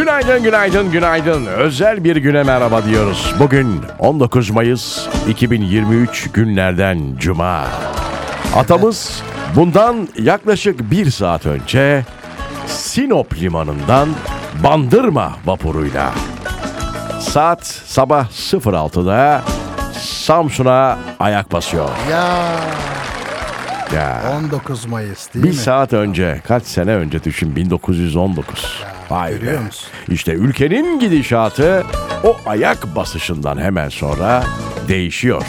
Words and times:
Günaydın, 0.00 0.42
günaydın, 0.42 0.90
günaydın. 0.92 1.46
Özel 1.46 2.04
bir 2.04 2.16
güne 2.16 2.42
merhaba 2.42 2.84
diyoruz. 2.84 3.34
Bugün 3.38 3.80
19 3.98 4.50
Mayıs 4.50 5.06
2023 5.28 6.32
günlerden 6.32 6.98
Cuma. 7.18 7.64
Atamız 8.56 9.22
bundan 9.56 10.08
yaklaşık 10.18 10.90
bir 10.90 11.10
saat 11.10 11.46
önce 11.46 12.04
Sinop 12.66 13.34
limanından 13.40 14.08
Bandırma 14.64 15.32
vapuruyla 15.46 16.12
saat 17.20 17.66
sabah 17.66 18.28
06'da 18.30 19.42
Samsun'a 19.98 20.98
ayak 21.18 21.52
basıyor. 21.52 21.88
Ya 22.10 22.26
Ya. 23.94 24.22
19 24.44 24.86
Mayıs 24.86 25.34
değil 25.34 25.44
Bir 25.44 25.50
mi? 25.50 25.54
saat 25.54 25.92
önce, 25.92 26.40
kaç 26.48 26.62
sene 26.64 26.94
önce 26.94 27.24
düşün 27.24 27.56
1919. 27.56 28.82
Vay 29.10 29.32
görüyor 29.32 29.60
be. 29.60 29.64
musun? 29.64 29.88
İşte 30.08 30.32
ülkenin 30.32 31.00
gidişatı 31.00 31.84
o 32.24 32.36
ayak 32.46 32.96
basışından 32.96 33.58
hemen 33.58 33.88
sonra 33.88 34.44
değişiyor. 34.88 35.42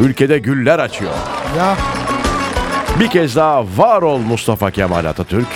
Ülkede 0.00 0.38
güller 0.38 0.78
açıyor. 0.78 1.12
Ya 1.58 1.76
Bir 3.00 3.10
kez 3.10 3.36
daha 3.36 3.64
var 3.76 4.02
ol 4.02 4.18
Mustafa 4.18 4.70
Kemal 4.70 5.04
Atatürk. 5.04 5.46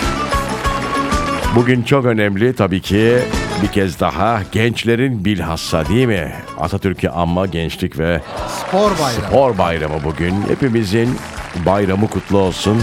Bugün 1.57 1.83
çok 1.83 2.05
önemli 2.05 2.55
tabii 2.57 2.81
ki 2.81 3.19
bir 3.63 3.69
kez 3.69 4.01
daha 4.01 4.41
gençlerin 4.53 5.25
bilhassa 5.25 5.89
değil 5.89 6.07
mi? 6.07 6.33
Atatürk'ü 6.61 7.09
anma 7.09 7.47
gençlik 7.47 7.99
ve 7.99 8.21
spor 8.49 8.91
bayramı. 8.99 9.27
Spor 9.29 9.59
bayramı 9.59 10.05
bugün. 10.05 10.35
Hepimizin 10.49 11.19
bayramı 11.67 12.09
kutlu 12.09 12.39
olsun. 12.39 12.83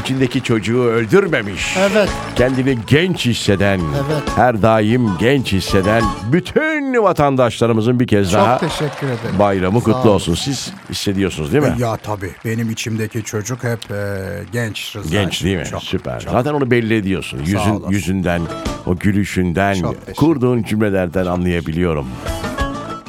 İçindeki 0.00 0.42
çocuğu 0.42 0.82
öldürmemiş. 0.82 1.76
Evet. 1.78 2.08
Kendini 2.36 2.78
genç 2.86 3.26
hisseden, 3.26 3.80
Evet. 3.80 4.22
her 4.36 4.62
daim 4.62 5.10
genç 5.18 5.52
hisseden 5.52 6.02
bütün 6.32 7.02
vatandaşlarımızın 7.02 8.00
bir 8.00 8.06
kez 8.06 8.30
Çok 8.30 8.40
daha 8.40 8.58
teşekkür 8.58 9.06
ederim. 9.06 9.38
bayramı 9.38 9.80
Sağ 9.80 9.84
kutlu 9.92 10.10
olsun. 10.10 10.34
Siz 10.34 10.72
hissediyorsunuz 10.90 11.52
değil 11.52 11.64
mi? 11.64 11.74
Ya 11.78 11.96
tabii 11.96 12.30
benim 12.44 12.70
içimdeki 12.70 13.22
çocuk 13.24 13.64
hep 13.64 13.90
e, 13.90 14.16
genç 14.52 14.96
Rıza. 14.96 15.08
Genç 15.10 15.44
değil 15.44 15.56
mi? 15.56 15.64
Çok, 15.70 15.82
Süper. 15.82 16.20
çok. 16.20 16.32
Zaten 16.32 16.54
onu 16.54 16.70
belli 16.70 16.94
ediyorsun. 16.96 17.38
Yüzün, 17.38 17.84
yüzünden, 17.88 18.42
o 18.86 18.96
gülüşünden, 18.96 19.76
kurduğun 20.16 20.62
cümlelerden 20.62 21.26
anlayabiliyorum. 21.26 22.06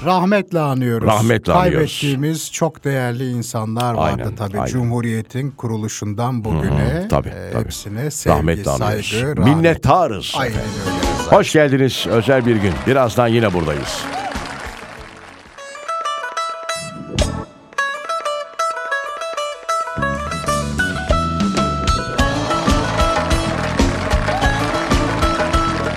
Rahmetle 0.06 0.60
anıyoruz. 0.60 1.08
Rahmetle 1.08 1.54
anıyoruz. 1.54 1.78
Kaybettiğimiz 2.00 2.52
çok 2.52 2.84
değerli 2.84 3.30
insanlar 3.30 3.94
vardı 3.94 4.22
Aynen, 4.22 4.36
tabii. 4.36 4.60
aynen. 4.60 4.72
Cumhuriyet'in 4.72 5.52
kuruluşundan 5.52 6.44
bugüne. 6.44 7.08
tabii, 7.10 7.28
e, 7.30 7.52
tabii. 7.54 7.64
Hepsine 7.66 8.12
sevgi, 8.12 8.38
Rahmetle 8.38 8.72
anıyoruz. 8.72 9.06
saygı, 9.10 9.38
rahmet. 9.38 9.56
Minnettarız. 9.56 10.34
Aynen 10.38 10.56
öyle. 10.56 11.36
Hoş 11.38 11.54
geldiniz. 11.54 12.06
Özel 12.10 12.46
bir 12.46 12.56
gün. 12.56 12.74
Birazdan 12.88 13.28
yine 13.28 13.54
buradayız. 13.54 14.04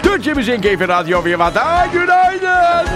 Türkçemizin 0.03 0.61
keyfi 0.61 0.89
Radyo 0.89 1.25
Viva'da 1.25 1.86
günaydın 1.92 2.86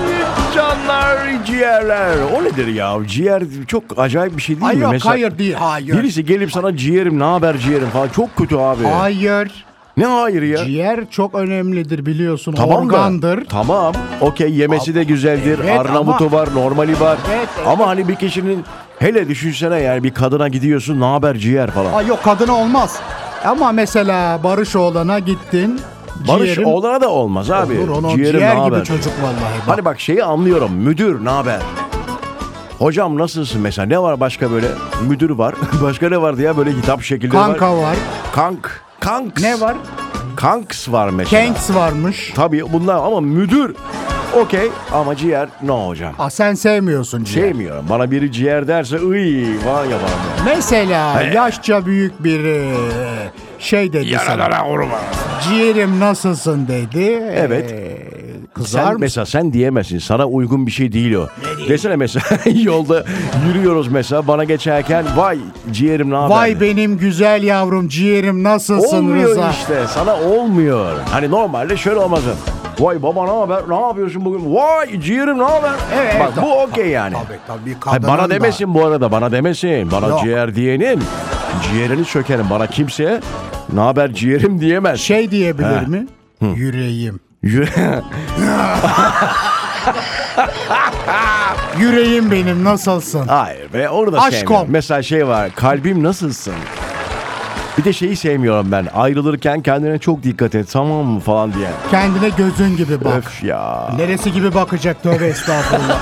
canlar 0.55 1.45
ciğerler. 1.47 2.17
O 2.37 2.45
nedir 2.45 2.67
ya? 2.67 2.97
Ciğer 3.07 3.43
çok 3.67 3.85
acayip 3.97 4.37
bir 4.37 4.43
şey 4.43 4.57
değil 4.57 4.67
Ay 4.69 4.77
mi? 4.77 4.83
yok 4.83 4.93
Mesela 4.93 5.13
hayır 5.13 5.39
değil. 5.39 5.55
Hayır. 5.55 5.99
Birisi 5.99 6.25
gelip 6.25 6.53
sana 6.53 6.77
ciğerim 6.77 7.19
ne 7.19 7.25
haber 7.25 7.59
ciğerim 7.59 7.89
falan 7.91 8.09
çok 8.09 8.37
kötü 8.37 8.57
abi. 8.57 8.85
Hayır. 8.85 9.65
Ne 9.97 10.07
hayır 10.07 10.43
ya? 10.43 10.65
Ciğer 10.65 11.11
çok 11.11 11.35
önemlidir 11.35 12.07
biliyorsun. 12.07 12.53
Tamam 12.53 12.77
da- 12.91 12.95
Organdır. 12.97 13.45
Tamam. 13.45 13.93
Okey 14.21 14.53
yemesi 14.53 14.95
de 14.95 15.05
güzeldir. 15.05 15.59
Evet 15.65 15.81
Arnavutu 15.81 16.33
var, 16.33 16.49
normali 16.55 17.01
var. 17.01 17.19
Evet, 17.31 17.49
evet. 17.59 17.67
Ama 17.69 17.87
hani 17.87 18.09
bir 18.09 18.15
kişinin 18.15 18.65
hele 18.99 19.29
düşünsene 19.29 19.81
yani 19.81 20.03
bir 20.03 20.15
kadına 20.15 20.49
gidiyorsun 20.49 21.01
ne 21.01 21.05
haber 21.05 21.37
ciğer 21.37 21.71
falan. 21.71 21.93
Ay 21.93 22.07
yok 22.07 22.23
kadına 22.25 22.53
olmaz. 22.57 23.01
Ama 23.45 23.73
mesela 23.73 24.41
Barış 24.45 24.77
oğlana 24.77 25.19
gittin. 25.19 25.81
Barış 26.29 26.55
ciğerin- 26.55 26.65
oğlana 26.65 27.01
da 27.01 27.09
olmaz 27.09 27.51
abi. 27.51 27.79
Olur 27.81 28.15
Ciğerim 28.15 28.39
ciğer 28.39 28.61
ne 28.61 28.65
gibi 28.65 28.85
çocuk 28.85 29.13
vallahi. 29.23 29.59
Bak. 29.67 29.69
Hani 29.77 29.85
bak 29.85 30.01
şeyi 30.01 30.25
anlıyorum. 30.25 30.73
Müdür 30.73 31.25
ne 31.25 31.31
haber? 31.31 31.61
Hocam 32.79 33.19
nasılsın 33.19 33.61
mesela? 33.61 33.87
Ne 33.87 33.99
var 34.03 34.21
başka 34.21 34.51
böyle? 34.51 34.67
Müdür 35.09 35.31
var. 35.31 35.55
başka 35.83 36.09
ne 36.09 36.23
vardı 36.23 36.43
ya 36.43 36.57
böyle 36.57 36.71
hitap 36.73 37.03
şekilleri 37.03 37.37
var? 37.37 37.47
Kanka 37.59 37.77
var. 37.83 37.97
Kank. 38.35 38.81
Kanks. 39.01 39.43
Ne 39.43 39.61
var? 39.61 39.77
Kanks 40.37 40.89
var 40.89 41.09
mesela. 41.11 41.43
Kenks 41.45 41.71
varmış. 41.71 42.33
Tabii 42.37 42.73
bunlar 42.73 42.95
ama 42.95 43.21
müdür. 43.21 43.75
Okey 44.41 44.71
ama 44.93 45.17
ciğer 45.17 45.49
ne 45.63 45.73
hocam? 45.73 46.15
Aa, 46.19 46.31
sen 46.31 46.55
sevmiyorsun 46.55 47.25
ciğer. 47.25 47.47
Sevmiyorum. 47.49 47.85
Bana 47.91 48.11
biri 48.11 48.33
ciğer 48.33 48.69
derse 48.69 48.97
ıy 48.97 49.45
var 49.67 49.85
ya 49.85 49.97
bana. 49.99 50.45
Mesela 50.55 51.21
He. 51.21 51.35
yaşça 51.35 51.87
büyük 51.87 52.25
bir 52.25 52.45
e, 52.45 52.75
şey 53.63 53.93
dedi 53.93 54.17
sana. 54.27 54.65
Kurban. 54.65 54.89
Ciğerim 55.49 56.01
nasılsın 56.01 56.69
dedi. 56.69 57.23
Evet. 57.37 57.73
Ee, 57.73 57.99
kızar 58.55 58.85
Sen 58.87 59.01
mesela 59.01 59.27
sen 59.27 59.53
diyemezsin. 59.53 59.99
Sana 59.99 60.27
uygun 60.27 60.67
bir 60.67 60.71
şey 60.71 60.93
değil 60.93 61.15
o. 61.15 61.27
Desene 61.69 61.97
mesela 61.97 62.25
yolda 62.63 63.05
yürüyoruz 63.49 63.89
mesela 63.89 64.27
bana 64.29 64.45
geçerken 64.45 65.05
vay 65.17 65.39
ciğerim 65.71 66.11
ne 66.11 66.15
haber? 66.17 66.35
Vay 66.37 66.61
benim 66.61 66.99
güzel 66.99 67.43
yavrum 67.43 67.89
ciğerim 67.89 68.43
nasılsın 68.43 68.97
Olmuyor 68.97 69.31
Rıza? 69.31 69.51
işte. 69.51 69.75
Sana 69.95 70.15
olmuyor. 70.15 70.93
Hani 71.11 71.31
normalde 71.31 71.77
şöyle 71.77 71.99
olmaz. 71.99 72.21
Vay 72.81 73.03
baba 73.03 73.25
ne 73.25 73.31
haber? 73.31 73.63
Ne 73.69 73.87
yapıyorsun 73.87 74.25
bugün? 74.25 74.55
Vay 74.55 75.01
ciğerim 75.01 75.39
ne 75.39 75.43
haber? 75.45 75.73
Evet, 76.03 76.17
Bak 76.21 76.35
tabii, 76.35 76.47
bu 76.47 76.61
okey 76.63 76.89
yani. 76.89 77.15
Tabii 77.15 77.39
tabii 77.47 77.77
Hayır, 77.85 78.03
bana 78.03 78.25
da- 78.31 78.31
demesin 78.35 78.75
bu 78.75 78.85
arada 78.87 79.13
bana 79.13 79.33
demesin. 79.33 79.91
Bana 79.91 80.07
Yok. 80.07 80.21
ciğer 80.23 80.55
diyenin 80.55 81.03
ciğerini 81.71 82.05
sökerim. 82.05 82.47
Bana 82.51 82.67
kimse 82.67 83.21
ne 83.75 83.81
haber 83.81 84.13
ciğerim 84.15 84.61
diyemez. 84.61 85.01
Şey 85.01 85.31
diyebilir 85.31 85.83
He. 85.83 85.87
mi? 85.87 86.07
Yüreğim. 86.57 87.21
Yürü- 87.43 88.03
Yüreğim 91.79 92.31
benim 92.31 92.65
nasılsın? 92.65 93.29
Hayır 93.29 93.73
ve 93.75 93.89
onu 93.91 94.13
da 94.13 94.21
Aşk 94.23 94.35
sevmiyorum. 94.39 94.67
Mesela 94.71 95.03
şey 95.03 95.27
var 95.29 95.51
kalbim 95.55 96.03
nasılsın? 96.03 96.55
Bir 97.79 97.85
de 97.85 97.93
şeyi 97.93 98.17
sevmiyorum 98.17 98.73
ben. 98.73 98.87
Ayrılırken 98.95 99.61
kendine 99.63 99.99
çok 99.99 100.23
dikkat 100.23 100.55
et 100.55 100.69
tamam 100.73 101.07
mı 101.07 101.21
falan 101.21 101.53
diye. 101.55 101.69
Kendine 101.91 102.29
gözün 102.37 102.77
gibi 102.77 103.05
bak. 103.05 103.17
Öf 103.17 103.45
ya. 103.45 103.89
Neresi 103.97 104.33
gibi 104.33 104.55
bakacak 104.55 105.03
tövbe 105.03 105.27
estağfurullah. 105.27 105.99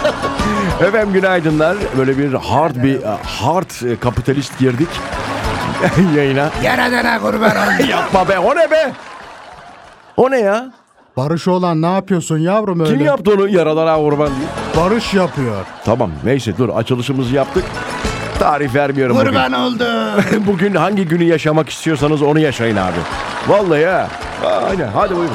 Efendim 0.82 1.12
günaydınlar. 1.12 1.76
Böyle 1.98 2.18
bir 2.18 2.32
hard 2.32 2.76
bir 2.84 2.98
hard 3.24 3.98
kapitalist 4.00 4.58
girdik 4.58 4.88
yayına. 6.16 6.50
Yaradana 6.62 7.20
kurban 7.20 7.56
ol. 7.56 7.88
Yapma 7.88 8.28
be 8.28 8.38
o 8.38 8.56
ne 8.56 8.70
be? 8.70 8.92
O 10.16 10.30
ne 10.30 10.40
ya? 10.40 10.72
Barış 11.16 11.48
olan 11.48 11.82
ne 11.82 11.92
yapıyorsun 11.94 12.38
yavrum 12.38 12.80
öyle? 12.80 12.90
Kim 12.92 13.00
yaptı 13.06 13.34
onu 13.34 13.48
yaradana 13.48 13.96
kurban 13.96 14.28
diye? 14.28 14.48
Barış 14.84 15.14
yapıyor. 15.14 15.64
Tamam 15.84 16.10
neyse 16.24 16.58
dur 16.58 16.68
açılışımızı 16.68 17.34
yaptık. 17.34 17.64
Tarif 18.38 18.74
vermiyorum 18.74 19.16
bugün. 19.16 19.26
Kurban 19.26 19.52
oldu. 19.52 19.84
Bugün 20.46 20.74
hangi 20.74 21.08
günü 21.08 21.24
yaşamak 21.24 21.68
istiyorsanız 21.68 22.22
onu 22.22 22.38
yaşayın 22.38 22.76
abi. 22.76 22.98
Vallahi 23.48 23.84
ha. 23.86 24.08
Aynen 24.70 24.88
hadi 24.94 25.16
buyurun. 25.16 25.34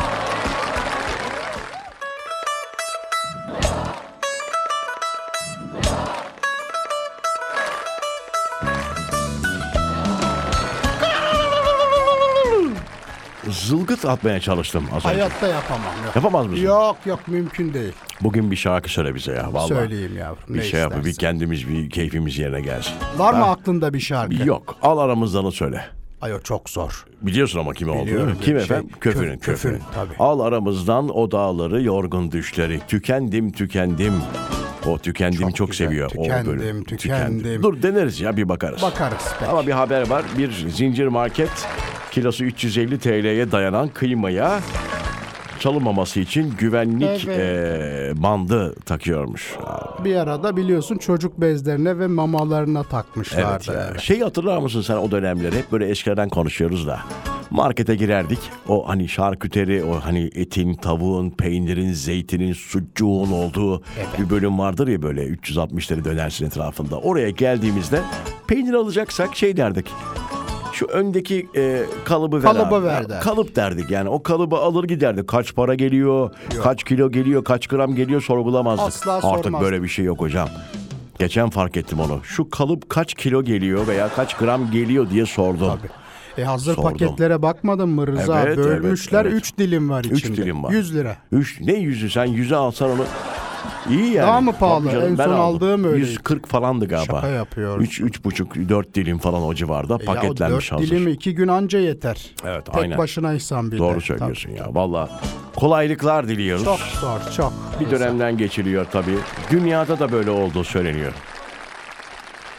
Atmaya 14.06 14.40
çalıştım 14.40 14.84
az 14.92 15.06
önce. 15.06 15.08
Hayatta 15.08 15.48
yapamam. 15.48 15.94
Yok. 16.06 16.16
Yapamaz 16.16 16.48
mısın? 16.48 16.64
Yok 16.64 16.98
yok 17.06 17.28
mümkün 17.28 17.74
değil. 17.74 17.94
Bugün 18.22 18.52
bir 18.52 18.56
şarkı 18.56 18.90
söyle 18.90 19.16
bize 19.16 19.32
ya 19.32 19.54
vallahi. 19.54 19.68
Söyleyeyim 19.68 20.18
yavrum. 20.18 20.44
Bir 20.50 20.60
ne 20.60 20.64
şey 20.64 20.80
yap, 20.80 20.94
bir 21.06 21.14
kendimiz 21.14 21.70
bir 21.70 21.90
keyfimiz 21.90 22.38
yerine 22.38 22.62
gelsin. 22.62 22.94
Var 23.18 23.34
mı 23.34 23.46
aklında 23.46 23.94
bir 23.94 24.00
şarkı? 24.00 24.48
Yok, 24.48 24.76
al 24.82 24.98
aramızdan 24.98 25.50
söyle. 25.50 25.86
Ay 26.22 26.34
o 26.34 26.40
çok 26.40 26.70
zor. 26.70 27.06
Biliyorsun 27.22 27.60
ama 27.60 27.74
kim 27.74 27.90
olduğunu. 27.90 28.06
Biliyorum, 28.06 28.38
Kim 28.42 28.54
şey, 28.56 28.64
efendim? 28.64 28.90
Köfünün, 29.02 29.34
Köf- 29.38 29.40
köfünün. 29.40 29.74
Köfün, 29.74 29.84
tabii. 29.94 30.14
Al 30.20 30.40
aramızdan 30.40 31.10
o 31.18 31.32
dağları, 31.32 31.84
yorgun 31.84 32.32
düşleri. 32.32 32.80
Tükendim, 32.88 33.52
tükendim. 33.52 34.14
O 34.88 34.98
tükendim 34.98 35.40
çok, 35.42 35.56
Çok 35.56 35.72
güzel. 35.72 35.88
seviyor. 35.88 36.10
Tükendim, 36.10 36.52
o 36.52 36.56
bölüm. 36.56 36.84
tükendim. 36.84 37.64
Dur 37.64 37.82
deneriz 37.82 38.22
ya 38.22 38.38
bir 38.38 38.50
bakarız. 38.50 38.82
Bakarız 38.82 39.24
peki. 39.40 39.52
Ama 39.52 39.68
bir 39.68 39.72
haber 39.72 40.10
var. 40.10 40.24
Bir 40.38 40.52
zincir 40.70 41.08
market 41.08 41.68
kilosu 42.16 42.44
350 42.46 43.00
TL'ye 43.00 43.52
dayanan 43.52 43.88
kıymaya 43.90 44.60
çalınmaması 45.60 46.20
için 46.20 46.54
güvenlik 46.60 47.28
Evet. 47.28 47.38
eee, 47.40 48.24
bandı 48.24 48.76
takıyormuş. 48.86 49.56
Bir 50.04 50.16
arada 50.16 50.58
biliyorsun 50.58 50.98
çocuk 50.98 51.42
bezlerine 51.42 52.00
ve 52.00 52.08
mamalarına 52.08 52.80
Evet 52.80 52.90
takmışlardı. 52.92 53.74
ya. 53.74 53.98
Şey 54.00 54.20
hatırlar 54.20 54.58
mısın 54.58 54.82
sen 54.82 54.96
o 54.96 55.12
dönemleri? 55.12 55.56
Hep 55.58 55.72
böyle 55.72 55.88
eskilerden 55.90 56.30
konuşuyoruz 56.30 56.88
da. 56.88 57.00
Markete 57.50 57.96
girerdik. 57.96 58.40
O 58.68 58.88
hani 58.90 59.08
şarküteri, 59.08 59.84
o 59.84 60.00
hani 60.00 60.30
etin, 60.36 60.74
tavuğun, 60.74 61.30
peynirin, 61.30 61.94
zeytinin, 61.94 62.54
sucuğun 62.54 63.32
olduğu 63.32 63.82
bir 64.20 64.30
bölüm 64.30 64.60
vardır 64.60 64.88
ya 64.88 65.02
böyle 65.02 65.26
360'ları 65.28 66.04
dönersin 66.06 66.46
etrafında. 66.46 66.98
Oraya 67.00 67.30
geldiğimizde 67.30 68.00
peynir 68.48 68.74
alacaksak 68.74 69.36
şey 69.36 69.58
derdik. 69.58 69.86
Şu 70.76 70.86
öndeki 70.86 71.50
e, 71.56 71.84
kalıbı 72.06 72.36
ver 72.44 72.54
Kalıbı 72.54 72.76
abi. 72.76 72.86
ver 72.86 73.10
derdik. 73.10 73.24
Kalıp 73.24 73.56
derdik 73.56 73.92
yani. 73.92 74.10
O 74.10 74.24
kalıbı 74.24 74.56
alır 74.56 74.84
giderdik. 74.84 75.28
Kaç 75.28 75.56
para 75.56 75.76
geliyor, 75.76 76.30
kaç 76.64 76.84
kilo 76.84 77.12
geliyor, 77.12 77.44
kaç 77.44 77.68
gram 77.68 77.96
geliyor 77.96 78.22
sorgulamazdık. 78.22 78.88
Asla 78.88 79.14
Artık 79.14 79.30
sormazdık. 79.44 79.62
böyle 79.62 79.84
bir 79.84 79.88
şey 79.88 80.06
yok 80.06 80.22
hocam. 80.22 80.50
Geçen 81.20 81.50
fark 81.50 81.78
ettim 81.78 82.00
onu. 82.00 82.20
Şu 82.24 82.50
kalıp 82.50 82.90
kaç 82.90 83.14
kilo 83.14 83.44
geliyor 83.44 83.88
veya 83.88 84.10
kaç 84.16 84.34
gram 84.38 84.72
geliyor 84.72 85.10
diye 85.10 85.26
sordum. 85.26 85.72
E 86.38 86.44
hazır 86.44 86.76
Sordum. 86.76 86.92
paketlere 86.92 87.42
bakmadın 87.42 87.90
mı 87.90 88.08
Rıza? 88.08 88.42
Evet, 88.42 88.58
Bölmüşler 88.58 89.26
evet, 89.26 89.34
3 89.38 89.58
dilim 89.58 89.90
var 89.90 90.06
Üç 90.06 90.20
içinde. 90.20 90.38
dilim 90.38 90.64
var. 90.64 90.72
100 90.72 90.96
lira. 90.96 91.16
Üç, 91.32 91.62
ne 91.62 91.74
yüzü 91.74 92.10
sen 92.10 92.26
yüze 92.26 92.56
alsan 92.56 92.90
onu 92.92 93.06
iyi 93.90 94.14
yani. 94.14 94.28
Daha 94.28 94.42
mı 94.42 94.54
pahalı? 94.60 94.92
Tabii 94.92 95.06
En 95.06 95.16
son 95.16 95.24
aldım. 95.24 95.40
aldığım 95.40 95.84
öyleydi. 95.84 96.10
140 96.12 96.48
falandı 96.48 96.88
galiba. 96.88 97.14
Şaka 97.16 97.28
yapıyorsun. 97.28 97.82
3 97.82 98.02
üç 98.02 98.24
buçuk 98.26 98.56
4 98.56 98.94
dilim 98.96 99.18
falan 99.18 99.44
o 99.44 99.54
civarda 99.54 99.94
Ya 99.94 100.00
o 100.02 100.06
paketlenmiş 100.06 100.72
4 100.72 100.80
hazır. 100.80 100.92
dilimi 100.92 101.12
2 101.12 101.36
gün 101.36 101.48
anca 101.48 101.80
yeter. 101.80 102.26
Evet, 102.46 102.66
Tek 102.66 102.76
aynen. 102.76 102.98
başına 102.98 103.34
insan 103.34 103.68
bir 103.72 103.76
de. 103.78 103.80
Doğru 103.80 104.02
söylüyorsun 104.02 104.50
Tabii. 104.50 104.60
ya. 104.60 104.76
Valla 104.76 105.10
kolaylıklar 105.56 106.28
diliyoruz. 106.28 106.64
Çok 106.66 106.80
zor 106.80 107.20
çok. 107.38 107.54
bir 107.80 107.92
dönemden 107.92 108.38
geçiliyor 108.38 108.86
tabii. 108.92 109.18
Dünyada 109.52 110.00
da 110.00 110.12
böyle 110.12 110.30
olduğu 110.30 110.64
söyleniyor. 110.64 111.12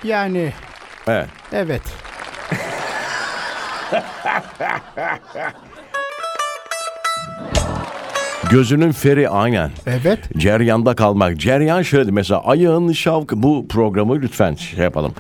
Yani 0.05 0.53
Evet. 1.07 1.29
evet. 1.53 1.83
Gözünün 8.51 8.93
feri 8.93 9.29
aynen. 9.29 9.71
Evet. 9.87 10.19
Ceryanda 10.37 10.95
kalmak. 10.95 11.37
Ceryan 11.39 11.83
şöyle 11.83 12.11
mesela 12.11 12.41
ayağın 12.45 12.93
şavkı 12.93 13.43
bu 13.43 13.69
programı 13.69 14.21
lütfen 14.21 14.55
şey 14.55 14.85
yapalım. 14.85 15.13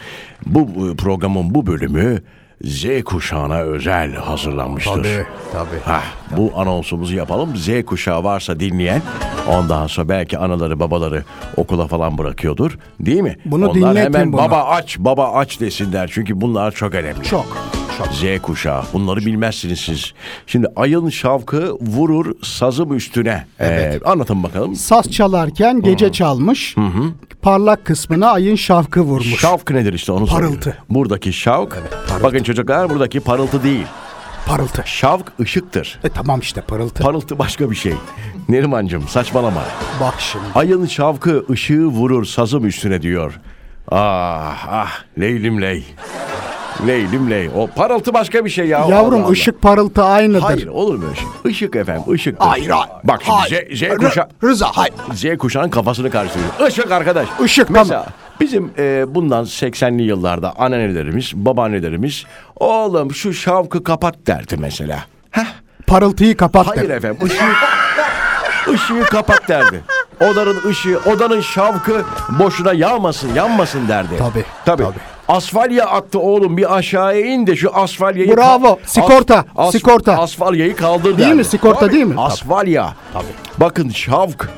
Bu 0.47 0.69
programın 0.97 1.55
bu 1.55 1.67
bölümü 1.67 2.23
Z 2.65 2.85
kuşağına 3.05 3.59
özel 3.61 4.15
hazırlanmıştır. 4.15 4.93
Tabii 5.03 5.27
tabii. 5.53 5.81
Hah, 5.85 6.03
bu 6.37 6.53
anonsumuzu 6.57 7.15
yapalım. 7.17 7.57
Z 7.57 7.69
kuşağı 7.87 8.25
varsa 8.25 8.61
dinleyen 8.61 9.03
ondan 9.49 9.87
sonra 9.87 10.09
belki 10.09 10.39
anaları 10.39 10.81
babaları 10.81 11.25
okula 11.57 11.87
falan 11.87 12.19
bırakıyordur. 12.19 12.79
Değil 13.01 13.21
mi? 13.21 13.37
Bunu 13.45 13.69
Onlar 13.71 13.97
hemen 13.97 14.33
bunu. 14.33 14.41
baba 14.43 14.65
aç 14.65 14.99
baba 14.99 15.33
aç 15.33 15.61
desinler. 15.61 16.11
Çünkü 16.13 16.41
bunlar 16.41 16.71
çok 16.73 16.95
önemli. 16.95 17.25
Çok. 17.25 17.76
Çok. 17.99 18.07
Z 18.15 18.43
kuşağı. 18.43 18.83
Bunları 18.93 19.21
bilmezsiniz 19.21 19.81
siz. 19.81 20.13
Şimdi 20.47 20.67
ayın 20.77 21.09
şavkı 21.09 21.73
vurur 21.81 22.33
sazım 22.43 22.97
üstüne. 22.97 23.47
Ee, 23.61 24.01
anlatın 24.05 24.43
bakalım. 24.43 24.75
Saz 24.77 25.11
çalarken 25.11 25.83
gece 25.83 26.13
çalmış. 26.13 26.77
Parlak 27.43 27.85
kısmına 27.85 28.31
ayın 28.31 28.57
şavkı 28.57 29.01
vurmuş. 29.01 29.41
Şavk 29.41 29.71
nedir 29.71 29.93
işte 29.93 30.13
onu 30.13 30.27
Parıltı. 30.27 30.55
soruyorum. 30.59 30.85
Buradaki 30.91 31.33
şavk. 31.33 31.71
parıltı. 31.71 32.25
bakın 32.25 32.43
çocuklar 32.43 32.91
buradaki 32.91 33.21
parıltı 33.21 33.63
değil. 33.63 33.87
Parıltı. 34.47 34.83
Şavk 34.87 35.33
ışıktır. 35.41 35.99
E 36.05 36.09
tamam 36.09 36.41
işte 36.41 36.61
parıltı. 36.61 37.03
Parıltı 37.03 37.39
başka 37.39 37.71
bir 37.71 37.77
şey. 37.77 37.95
Nerimancığım 38.49 39.09
saçmalama. 39.09 39.63
Bak 40.01 40.15
şimdi. 40.19 40.45
Ayın 40.55 40.87
şavkı 40.87 41.45
ışığı 41.51 41.85
vurur 41.87 42.25
sazım 42.25 42.67
üstüne 42.67 43.03
diyor. 43.03 43.41
Ah 43.91 44.67
ah 44.71 44.91
leylim 45.21 45.63
ley. 45.63 45.85
Leylim 46.87 47.31
ley. 47.31 47.51
O 47.57 47.67
parıltı 47.67 48.15
başka 48.15 48.45
bir 48.45 48.51
şey 48.51 48.67
ya. 48.67 48.79
Yavrum 48.79 49.15
Allah 49.15 49.25
Allah. 49.25 49.33
ışık 49.33 49.63
parıltı 49.63 50.05
aynıdır. 50.05 50.41
Hayır 50.41 50.67
olur 50.67 50.95
mu 50.99 51.05
şey? 51.17 51.51
Işık 51.53 51.77
efendim 51.77 52.13
ışıktır. 52.13 52.47
Hayır, 52.47 52.71
hayır. 52.71 52.89
Bak 53.05 53.23
şimdi 53.25 53.37
Hayır. 53.39 53.77
Z, 53.77 53.79
Z 53.81 53.97
kuşağı. 53.99 54.29
Rıza 54.45 54.67
hayır. 54.75 54.95
Z 55.15 55.39
kuşağının 55.39 55.71
kafasını 55.71 56.11
karıştırıyor. 56.11 56.69
Işık 56.69 56.91
arkadaş. 56.91 57.29
Işık, 57.45 57.71
Mesela 57.71 57.89
tamam. 57.89 58.07
bizim 58.41 58.71
e, 58.79 59.05
bundan 59.15 59.45
80'li 59.45 60.03
yıllarda 60.03 60.53
anneannelerimiz, 60.59 61.33
babaannelerimiz 61.35 62.25
oğlum 62.57 63.15
şu 63.15 63.33
şavkı 63.35 63.85
kapat 63.85 64.15
derdi 64.27 64.57
mesela. 64.57 64.99
Heh. 65.31 65.45
Parıltıyı 65.87 66.37
kapat. 66.37 66.67
Hayır 66.67 66.89
de. 66.89 66.95
efendim 66.95 67.27
ışığı, 67.27 67.53
ışığı 68.73 69.05
kapat 69.11 69.49
derdi. 69.49 69.81
Odanın 70.21 70.57
ışığı, 70.69 70.99
odanın 71.07 71.41
şavkı 71.41 72.03
boşuna 72.39 72.73
yanmasın, 72.73 73.35
yanmasın 73.35 73.89
derdi. 73.89 74.17
Tabii, 74.19 74.45
Tabii. 74.65 74.83
tabii. 74.83 75.16
Asfalya 75.29 75.87
attı 75.87 76.19
oğlum 76.19 76.57
bir 76.57 76.77
aşağıya 76.77 77.27
in 77.27 77.47
de 77.47 77.57
şu 77.57 77.77
asfalyayı... 77.77 78.37
Bravo, 78.37 78.79
sigorta, 78.87 79.45
sigorta. 79.73 80.19
Asfalyayı 80.19 80.77
kaldır 80.77 81.19
Değil 81.19 81.33
mi? 81.35 81.45
Sigorta 81.45 81.81
Tabii, 81.81 81.93
değil 81.93 82.05
mi? 82.05 82.11
Tabii. 82.15 82.21
Asfalya. 82.25 82.95
Tabii. 83.13 83.25
Bakın 83.59 83.89
şavk, 83.89 84.49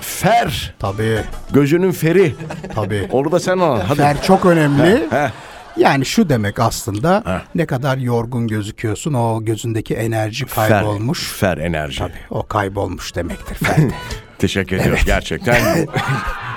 fer, 0.00 0.74
Tabii. 0.78 1.20
gözünün 1.52 1.92
feri. 1.92 2.34
Tabii. 2.74 3.08
Onu 3.12 3.32
da 3.32 3.40
sen 3.40 3.58
anlat. 3.58 3.84
Hadi. 3.88 3.98
Fer 3.98 4.22
çok 4.22 4.46
önemli. 4.46 5.06
Heh. 5.10 5.30
Yani 5.76 6.06
şu 6.06 6.28
demek 6.28 6.58
aslında 6.60 7.22
Heh. 7.26 7.40
ne 7.54 7.66
kadar 7.66 7.96
yorgun 7.98 8.48
gözüküyorsun 8.48 9.14
o 9.14 9.44
gözündeki 9.44 9.94
enerji 9.94 10.46
Fer, 10.46 10.68
kaybolmuş. 10.68 11.32
fer 11.32 11.58
enerji. 11.58 12.04
O 12.30 12.46
kaybolmuş 12.46 13.14
demektir 13.14 13.54
Ferdi. 13.66 13.94
Teşekkür 14.38 14.76
ediyoruz 14.76 15.04
gerçekten. 15.06 15.56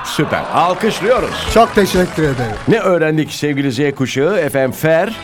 Süper. 0.03 0.43
Alkışlıyoruz. 0.53 1.29
çok 1.53 1.75
teşekkür 1.75 2.23
ederim. 2.23 2.55
Ne 2.67 2.79
öğrendik 2.79 3.31
sevgili 3.31 3.71
Z 3.71 3.95
kuşağı? 3.95 4.37
Efendim 4.37 4.71
fer, 4.71 5.15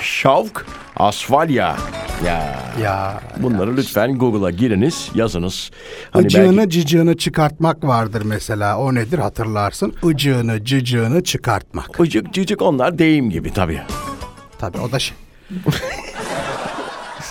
şavk, 0.00 0.66
asfalya. 0.96 1.76
Ya 2.26 2.54
Ya 2.82 3.20
bunları 3.36 3.76
lütfen 3.76 4.18
Google'a 4.18 4.50
giriniz, 4.50 5.08
yazınız. 5.14 5.70
Hani 6.10 6.26
ıcığını 6.26 6.56
belki 6.58 6.70
cıcığını 6.70 7.16
çıkartmak 7.16 7.84
vardır 7.84 8.22
mesela. 8.24 8.78
O 8.78 8.94
nedir 8.94 9.18
hatırlarsın? 9.18 9.94
Icığını 10.10 10.64
cıcığını 10.64 11.24
çıkartmak. 11.24 12.00
ıcık 12.00 12.32
cicik 12.34 12.62
onlar 12.62 12.98
deyim 12.98 13.30
gibi 13.30 13.52
tabii. 13.52 13.80
Tabii 14.58 14.78
o 14.78 14.92
da 14.92 14.98
şey. 14.98 15.16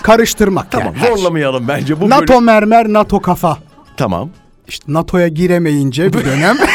Karıştırmak 0.02 0.70
Tamam 0.70 0.94
yani. 1.02 1.06
zorlamayalım 1.16 1.68
bence 1.68 2.00
bu 2.00 2.10
NATO 2.10 2.32
bölüm. 2.34 2.44
mermer 2.44 2.88
NATO 2.92 3.20
kafa. 3.20 3.58
Tamam. 3.96 4.30
İşte 4.68 4.84
NATO'ya 4.92 5.28
giremeyince 5.28 6.12
bir 6.12 6.24
dönem 6.24 6.56
Ya 6.58 6.66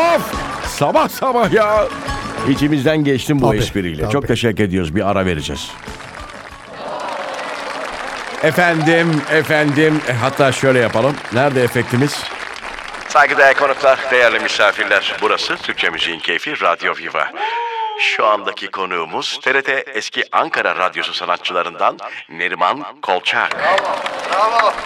of! 0.00 0.34
Sabah 0.66 1.08
sabah 1.08 1.52
ya. 1.52 1.84
İçimizden 2.48 3.04
geçtim 3.04 3.40
bu 3.40 3.46
Tabii, 3.46 3.58
espriyle. 3.58 4.02
tabii. 4.02 4.12
Çok 4.12 4.28
teşekkür 4.28 4.64
ediyoruz. 4.64 4.94
Bir 4.94 5.10
ara 5.10 5.26
vereceğiz. 5.26 5.70
Efendim, 8.42 9.22
efendim. 9.32 10.00
E, 10.08 10.12
hatta 10.12 10.52
şöyle 10.52 10.78
yapalım. 10.78 11.14
Nerede 11.32 11.62
efektimiz? 11.62 12.22
Saygıdeğer 13.08 13.54
konuklar, 13.54 13.98
değerli 14.10 14.40
misafirler. 14.40 15.16
Burası 15.22 15.56
Türkçe 15.56 15.90
Müziğin 15.90 16.18
Keyfi 16.20 16.60
Radyo 16.60 16.94
Viva. 16.96 17.30
Şu 18.00 18.26
andaki 18.26 18.70
konuğumuz 18.70 19.40
TRT 19.42 19.68
eski 19.94 20.24
Ankara 20.32 20.76
Radyosu 20.76 21.12
sanatçılarından 21.14 21.98
Neriman 22.28 23.00
Kolçak. 23.02 23.56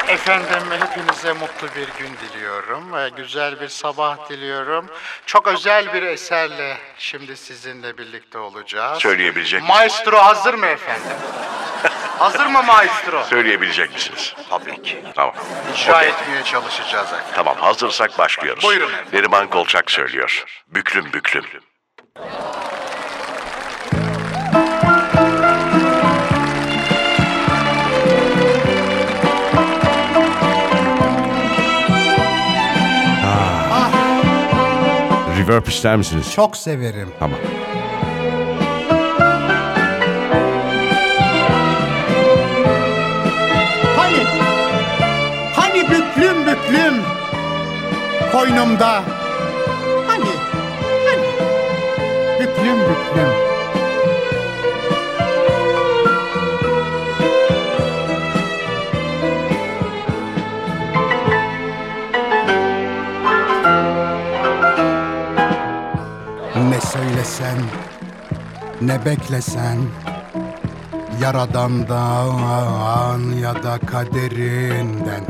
Efendim 0.09 0.63
hepinize 0.81 1.33
mutlu 1.33 1.67
bir 1.69 1.89
gün 1.99 2.17
diliyorum. 2.17 2.85
Güzel 3.17 3.61
bir 3.61 3.69
sabah 3.69 4.29
diliyorum. 4.29 4.87
Çok 5.27 5.47
özel 5.47 5.93
bir 5.95 6.03
eserle 6.03 6.77
şimdi 6.99 7.37
sizinle 7.37 7.99
birlikte 7.99 8.39
olacağız. 8.39 8.99
Söyleyebilecek 9.03 9.63
misiniz? 9.63 9.77
Maestro 9.79 10.19
hazır 10.19 10.55
mı 10.55 10.67
efendim? 10.67 11.17
hazır 12.19 12.47
mı 12.47 12.63
maestro? 12.63 13.25
Söyleyebilecek 13.25 13.95
misiniz? 13.95 14.35
Tabii 14.51 14.83
ki. 14.83 15.05
Tamam. 15.15 15.35
İcra 15.75 16.03
etmeye 16.03 16.43
çalışacağız 16.45 17.07
efendim. 17.07 17.33
Tamam 17.35 17.57
hazırsak 17.57 18.19
başlıyoruz. 18.19 18.65
Buyurun 18.65 18.89
efendim. 18.89 19.09
Neriman 19.13 19.51
Kolçak 19.51 19.91
söylüyor. 19.91 20.45
Büklüm 20.69 21.13
büklüm. 21.13 21.45
Reverb 35.49 35.67
ister 35.67 35.97
misiniz? 35.97 36.33
çok 36.35 36.57
severim. 36.57 37.09
Tamam. 37.19 37.39
Hani 43.97 44.25
hani 45.57 45.83
büklüm 45.91 46.47
büklüm 46.47 46.95
koynumda. 48.33 49.03
Hani 50.07 50.31
hani 51.07 51.27
büklüm 52.41 52.79
büklüm. 52.81 53.54
Ne 67.55 67.61
söylesen, 67.61 67.67
ne 68.81 69.05
beklesen, 69.05 69.79
Yaradandan 71.21 73.21
ya 73.43 73.55
da 73.63 73.79
kaderinden. 73.87 75.25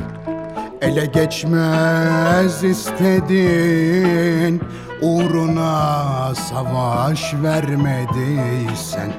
Ele 0.80 1.06
geçmez 1.06 2.64
istedin 2.64 4.62
Uğruna 5.02 6.34
savaş 6.34 7.34
vermediysen. 7.34 9.12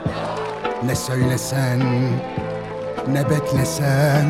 Ne 0.85 0.95
söylesen 0.95 1.79
ne 3.07 3.29
beklesen 3.29 4.25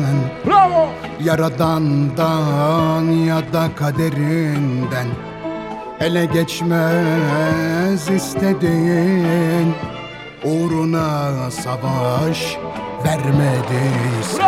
Bravo! 0.46 0.88
Yaradandan 1.24 3.04
ya 3.04 3.52
da 3.52 3.68
kaderinden 3.76 5.06
Ele 6.00 6.24
geçmez 6.24 8.10
istedin 8.10 9.74
Uğruna 10.44 11.50
savaş 11.50 12.56
vermediysen 13.04 14.46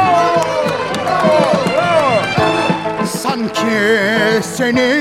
Sanki 3.07 3.81
seni 4.43 4.95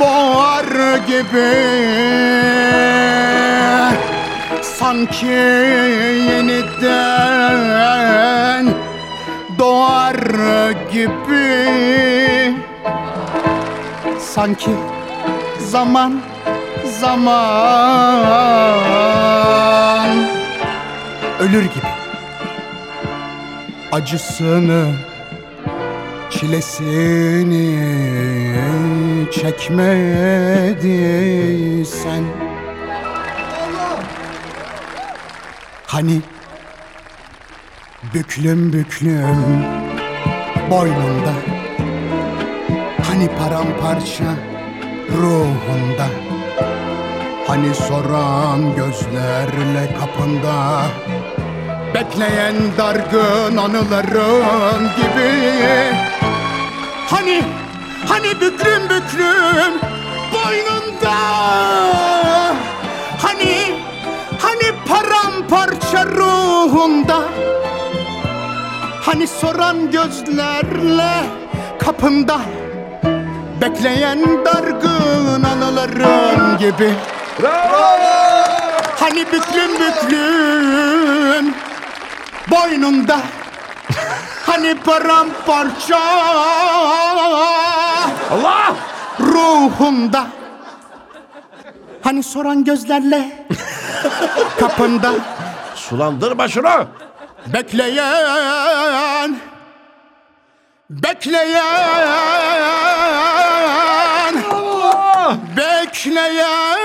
boğar 0.00 0.96
gibi. 1.06 1.56
Sanki 4.62 5.26
yeniden 6.30 7.54
doğar 9.58 10.16
gibi 10.92 11.56
Sanki 14.36 14.70
zaman 15.58 16.22
zaman. 17.00 17.36
Ölür 21.40 21.62
gibi. 21.62 21.86
Acısını 23.92 24.92
çilesini 26.30 27.78
çekmediysen. 29.32 30.64
Hani 35.86 36.20
büklüm 38.14 38.72
büklüm 38.72 39.64
boynunda 40.70 41.55
Hani 43.16 43.28
paramparça 43.28 44.30
ruhunda? 45.12 46.06
Hani 47.46 47.74
soran 47.74 48.76
gözlerle 48.76 49.94
kapında? 50.00 50.82
Bekleyen 51.94 52.56
dargın 52.78 53.56
anıların 53.56 54.90
gibi? 54.96 55.32
Hani, 57.10 57.42
hani 58.08 58.40
büklüm 58.40 58.82
büklüm 58.82 59.72
boynunda? 60.32 61.16
Hani, 63.22 63.80
hani 64.38 64.72
paramparça 64.88 66.06
ruhunda? 66.06 67.22
Hani 69.02 69.26
soran 69.26 69.90
gözlerle 69.90 71.26
kapında 71.78 72.40
Bekleyen 73.60 74.44
dargın 74.44 75.42
anıların 75.42 76.58
gibi. 76.58 76.94
Hani 79.00 79.26
büklüm 79.26 79.70
büklüm 79.80 81.54
boynunda. 82.50 83.20
Hani 84.46 84.74
paramparça. 84.74 85.98
Allah! 88.30 88.74
ruhunda 89.20 90.26
Hani 92.02 92.22
soran 92.22 92.64
gözlerle. 92.64 93.46
Kapında. 94.60 95.12
Sulandırma 95.74 96.48
şunu! 96.48 96.86
Bekleyen 97.46 99.36
Bekleyen 100.90 101.96
Bekleyen 105.56 106.76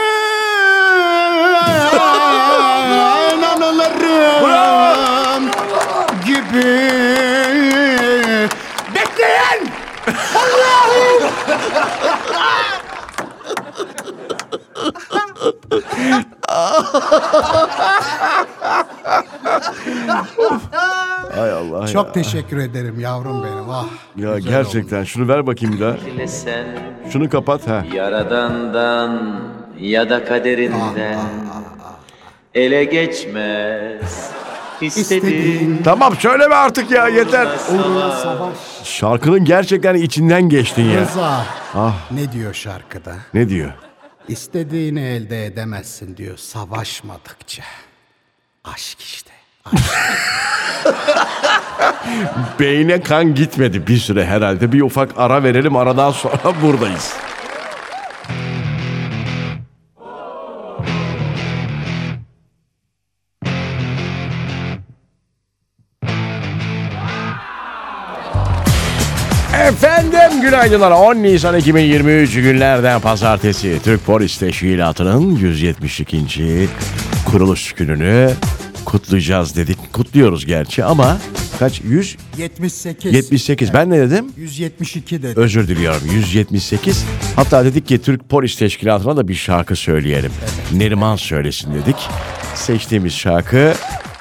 Anılarım 3.54 5.52
gibi. 6.26 6.92
Bekleyen! 8.96 9.62
Allah'ım 10.36 11.32
Allah 21.82 21.88
Çok 21.92 22.14
teşekkür 22.14 22.58
ederim 22.58 23.00
yavrum 23.00 23.44
benim 23.44 23.70
ah 23.70 23.86
ya. 24.16 24.30
Ya 24.30 24.40
gerçekten 24.40 25.04
şunu 25.04 25.28
ver 25.28 25.48
bakayım 25.48 25.76
bir 25.76 25.80
daha. 25.82 25.98
Şunu 27.12 27.30
kapat 27.30 27.68
ha. 27.68 27.86
yaradandan 27.94 29.42
ya 29.80 30.10
da 30.10 30.26
kaderinden 30.26 31.20
ele 32.54 32.84
geçmez 32.84 34.32
istediğin 34.82 35.82
Tamam 35.84 36.16
söyleme 36.16 36.56
artık 36.56 36.92
ya 36.92 37.08
yeter. 37.08 37.48
Uğruna 37.70 38.12
savaş 38.12 38.58
Şarkının 38.84 39.46
gerçekten 39.46 39.96
içinden 39.96 40.50
geçtin 40.50 40.84
ya. 40.84 41.02
Rıza 41.02 41.46
Ah 41.76 42.12
Ne 42.12 42.32
diyor 42.32 42.54
şarkıda? 42.54 43.16
ne 43.34 43.50
diyor? 43.50 43.72
İstediğini 44.28 45.02
elde 45.02 45.46
edemezsin 45.46 46.18
diyor 46.18 46.38
savaşmadıkça. 46.38 47.64
Aşk 48.64 49.02
işte. 49.02 49.32
Beyne 52.60 53.02
kan 53.02 53.36
gitmedi 53.36 53.88
bir 53.88 53.98
süre 53.98 54.26
herhalde. 54.26 54.72
Bir 54.72 54.82
ufak 54.82 55.10
ara 55.18 55.44
verelim 55.44 55.76
aradan 55.76 56.12
sonra 56.12 56.36
buradayız. 56.62 57.14
Efendim 69.68 70.42
günaydınlar. 70.42 70.92
10 70.92 71.16
Nisan 71.16 71.58
2023 71.58 72.34
günlerden 72.34 73.02
pazartesi. 73.02 73.80
Türk 73.84 74.06
Polis 74.06 74.38
Teşkilatı'nın 74.38 75.36
172. 75.36 76.68
kuruluş 77.26 77.74
gününü 77.74 78.32
kutlayacağız 78.86 79.56
dedik. 79.56 79.94
Kutluyoruz 79.94 80.46
gerçi 80.46 80.84
ama 80.84 81.18
kaç? 81.60 81.82
100? 81.84 82.18
78. 82.38 83.14
78. 83.14 83.74
Ben 83.74 83.90
ne 83.90 84.00
dedim? 84.00 84.26
172 84.38 85.24
dedi. 85.24 85.40
Özür 85.40 85.68
diliyorum. 85.68 86.02
178. 86.14 87.06
Hatta 87.36 87.66
dedik 87.66 87.88
ki 87.88 88.02
Türk 88.02 88.30
Polis 88.30 88.56
Teşkilatı'na 88.58 89.18
da 89.18 89.28
bir 89.28 89.36
şarkı 89.36 89.76
söyleyelim. 89.76 90.32
Neriman 90.74 91.16
söylesin 91.16 91.74
dedik. 91.74 91.96
Seçtiğimiz 92.56 93.14
şarkı 93.14 93.74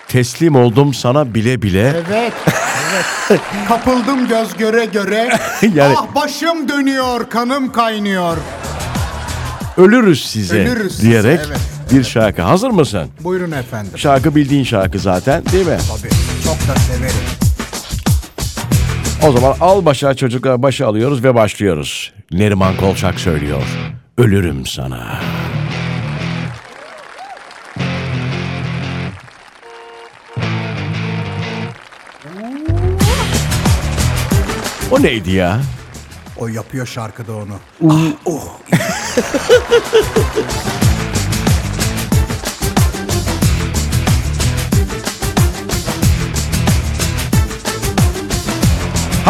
Teslim 0.08 0.56
oldum 0.56 0.94
sana 0.94 1.34
bile 1.34 1.62
bile. 1.62 2.02
Evet. 2.08 2.32
evet. 3.30 3.40
Kapıldım 3.68 4.28
göz 4.28 4.56
göre 4.56 4.84
göre. 4.84 5.38
Yani- 5.74 5.94
Ah 5.98 6.14
başım 6.14 6.68
dönüyor, 6.68 7.30
kanım 7.30 7.72
kaynıyor. 7.72 8.36
Ölürüz 9.76 10.30
size 10.30 10.58
Ölürüz 10.58 10.96
size, 10.96 11.08
diyerek 11.10 11.40
evet. 11.48 11.58
Bir 11.90 12.04
şarkı. 12.04 12.42
Hazır 12.42 12.70
mısın? 12.70 13.08
Buyurun 13.20 13.50
efendim. 13.52 13.98
Şarkı 13.98 14.34
bildiğin 14.34 14.64
şarkı 14.64 14.98
zaten 14.98 15.42
değil 15.52 15.66
mi? 15.66 15.78
Tabii. 15.88 16.10
Çok 16.44 16.68
da 16.68 16.80
severim. 16.80 17.14
O 19.28 19.32
zaman 19.32 19.54
al 19.60 19.84
başa 19.84 20.14
çocuklar 20.14 20.62
başa 20.62 20.86
alıyoruz 20.86 21.24
ve 21.24 21.34
başlıyoruz. 21.34 22.12
Neriman 22.32 22.76
Kolçak 22.76 23.20
söylüyor. 23.20 23.62
Ölürüm 24.18 24.66
sana. 24.66 25.20
O 34.90 35.02
neydi 35.02 35.30
ya? 35.30 35.60
O 36.36 36.48
yapıyor 36.48 36.86
şarkıda 36.86 37.32
onu. 37.32 37.58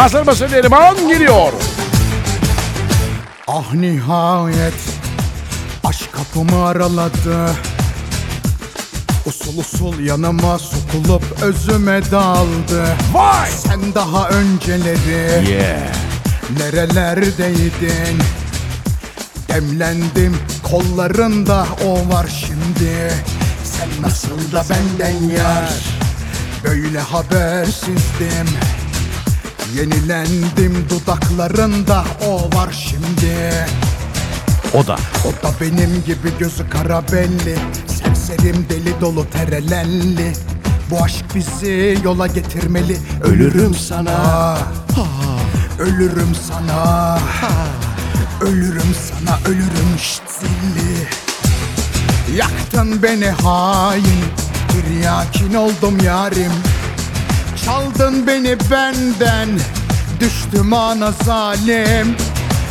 Hazır 0.01 0.27
mısın 0.27 0.49
Neriman? 0.53 1.09
Geliyor. 1.09 1.53
Ah 3.49 3.75
nihayet 3.75 4.75
aşk 5.85 6.13
kapımı 6.13 6.67
araladı 6.67 7.51
Usul 9.27 9.59
usul 9.59 9.99
yanıma 9.99 10.59
sokulup 10.59 11.43
özüme 11.43 12.11
daldı 12.11 12.85
Vay! 13.13 13.51
Sen 13.51 13.95
daha 13.95 14.29
önceleri 14.29 15.51
Yeah. 15.51 15.81
Nerelerdeydin? 16.59 18.19
Demlendim 19.49 20.37
kollarında 20.71 21.67
o 21.87 22.15
var 22.15 22.27
şimdi 22.47 23.13
Sen 23.65 24.03
nasıl 24.03 24.53
da 24.53 24.65
benden 24.71 25.35
yar 25.37 25.73
Böyle 26.65 27.01
habersizdim 27.01 28.49
Yenilendim 29.77 30.87
dudaklarında 30.91 32.05
o 32.29 32.57
var 32.57 32.89
şimdi. 32.89 33.67
O 34.75 34.87
da. 34.87 34.97
O 35.25 35.43
da 35.43 35.53
benim 35.61 36.03
gibi 36.07 36.39
gözü 36.39 36.71
kara 36.71 37.03
belli 37.13 37.57
Serserim 37.87 38.67
deli 38.69 39.01
dolu 39.01 39.27
terelelli 39.31 40.33
Bu 40.91 41.05
aşk 41.05 41.25
bizi 41.35 41.99
yola 42.05 42.27
getirmeli 42.27 42.99
Ölürüm 43.23 43.75
sana. 43.75 44.59
Ölürüm 45.79 46.35
sana. 46.49 47.19
Ölürüm 48.41 48.95
sana 49.09 49.39
ölürüm 49.47 49.99
şşt 49.99 50.23
zilli 50.41 51.09
Yaktın 52.37 53.03
beni 53.03 53.29
hain 53.29 54.25
Bir 54.75 55.05
yakin 55.05 55.55
oldum 55.55 55.99
yarim 56.05 56.53
Çaldın 57.65 58.27
beni 58.27 58.57
benden 58.71 59.49
Düştüm 60.21 60.73
ana 60.73 61.13
zalim 61.13 62.17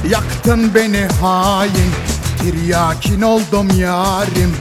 Yaktın 0.10 0.76
beni 0.76 1.08
hain 1.22 1.92
Tiryakin 2.42 3.22
oldum 3.22 3.68
yarim 3.80 4.56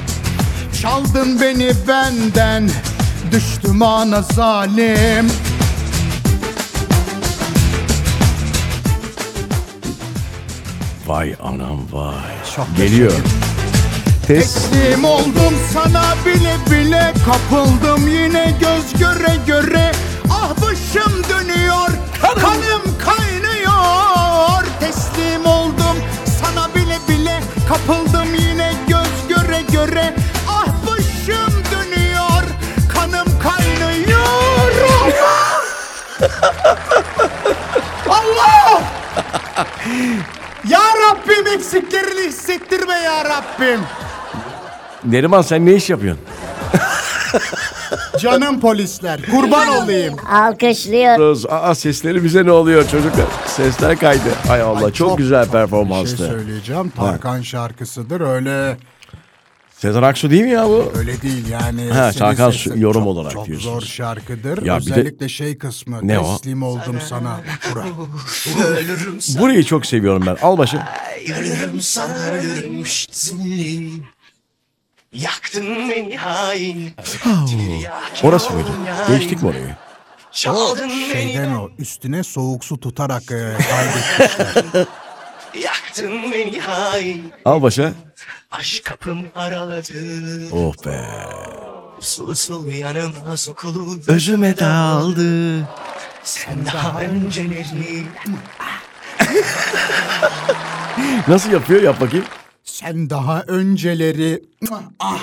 Çaldın 0.83 1.41
beni 1.41 1.73
benden 1.89 2.71
Düştüm 3.33 3.83
ana 3.83 4.23
zalim 4.23 5.31
Vay 11.07 11.35
anam 11.43 11.81
vay. 11.93 12.15
Çok 12.57 12.77
Geliyor. 12.77 13.13
Tes. 14.27 14.55
Teslim 14.55 15.05
oldum 15.05 15.55
sana 15.73 16.05
bile 16.27 16.57
bile 16.71 17.13
Kapıldım 17.27 18.09
yine 18.09 18.55
göz 18.61 19.01
göre 19.01 19.37
göre 19.47 19.93
başım 20.89 21.25
dönüyor 21.29 21.89
Kanım 22.41 22.99
kaynıyor. 23.05 24.65
Teslim 24.81 25.47
oldum 25.47 25.97
sana 26.43 26.75
bile 26.75 26.99
bile 27.09 27.41
Kapıldım 27.69 28.35
yine 28.35 28.73
göz 28.89 29.29
göre 29.29 29.63
göre. 29.73 30.15
Ah 30.49 30.67
başım 30.87 31.63
dönüyor 31.73 32.43
Kanım 32.95 33.29
kaynıyor. 33.43 34.73
Allah! 34.91 35.63
Allah 38.11 38.83
Ya 40.69 40.81
Rabbim 41.11 41.47
eksiklerini 41.47 42.29
hissettirme 42.29 42.95
ya 42.95 43.25
Rabbim. 43.25 43.81
Neriman 45.05 45.43
sen 45.43 45.67
ne 45.67 45.75
iş 45.75 45.91
yapıyorsun? 45.91 46.25
Canım 48.19 48.61
polisler 48.61 49.23
kurban 49.23 49.69
olayım. 49.69 50.17
Alkışlıyor. 50.33 51.45
Aa 51.49 51.75
sesleri 51.75 52.25
bize 52.25 52.45
ne 52.47 52.53
oluyor 52.53 52.89
çocuklar? 52.89 53.27
Sesler 53.47 53.99
kaydı. 53.99 54.23
Ay 54.51 54.61
Allah 54.63 54.77
Ay, 54.79 54.85
çok, 54.85 54.95
çok- 54.95 55.19
güzel 55.19 55.41
Bir 55.47 55.51
şey 55.51 55.53
performanstı. 55.61 56.17
söyleyeceğim. 56.17 56.93
Tarkan 56.97 57.43
şarkısıdır 57.43 58.21
öyle 58.21 58.77
Sezen 59.79 60.03
Aksu 60.03 60.31
değil 60.31 60.43
mi 60.43 60.51
ya 60.51 60.69
bu? 60.69 60.93
öyle 60.97 61.23
değil 61.23 61.49
yani. 61.49 61.91
Ha, 61.91 62.11
Tarkan 62.13 62.53
yorum 62.77 63.01
çok, 63.03 63.07
olarak 63.09 63.33
çok 63.33 63.47
diyorsunuz. 63.47 63.73
zor 63.75 63.81
şarkıdır. 63.89 64.63
Ya 64.63 64.79
bir 64.79 64.87
de- 64.87 64.91
Özellikle 64.91 65.29
şey 65.29 65.59
kısmı. 65.59 65.99
Ne 66.03 66.19
o? 66.19 66.37
teslim 66.37 66.63
oldum 66.63 66.97
sana. 67.09 67.41
Bura. 67.75 67.85
Burayı 69.41 69.65
çok 69.65 69.87
seviyorum 69.87 70.23
ben. 70.27 70.37
Al 70.43 70.59
başı. 70.59 70.79
Ölürüm 71.41 71.81
sana 71.81 72.15
ölürüm 72.33 72.87
şitsinli 72.87 73.91
Yaktın 75.13 75.91
beni 75.91 76.17
hain 76.17 76.93
Orası 78.23 78.53
mıydı? 78.53 78.69
Geçtik 79.09 79.43
mi 79.43 79.49
orayı? 79.49 79.77
Çaldın 80.33 80.89
Şeyden 80.89 81.55
o 81.55 81.71
üstüne 81.79 82.23
soğuk 82.23 82.65
su 82.65 82.81
tutarak 82.81 83.23
e, 83.23 83.57
kaydetmişler. 83.71 84.87
Yaktın 85.65 86.33
beni 86.33 86.61
hain 86.61 87.33
Al 87.45 87.63
başa. 87.63 87.93
Aşk 88.51 88.85
kapım 88.85 89.19
araladı 89.35 89.93
Oh 90.53 90.87
be. 90.87 91.01
Usul 91.99 92.29
usul 92.29 92.67
yanıma 92.67 93.37
sokulu 93.37 93.99
Özüme 94.09 94.59
daldı. 94.59 95.59
Sen 96.25 96.67
daha 96.67 97.01
önceleri 97.01 98.07
Nasıl 101.29 101.51
yapıyor? 101.51 101.83
Yap 101.83 102.01
bakayım. 102.01 102.25
Sen 102.73 103.11
daha 103.11 103.43
önceleri 103.43 104.43
ah, 105.01 105.19